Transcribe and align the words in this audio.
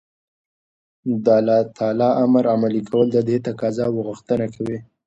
نو 1.05 1.13
دالله 1.27 1.59
تعالى 1.77 2.09
امر 2.23 2.43
عملي 2.53 2.81
كول 2.89 3.07
ددې 3.15 3.37
تقاضا 3.47 3.83
او 3.89 3.95
غوښتنه 4.07 4.45
كوي 4.55 4.77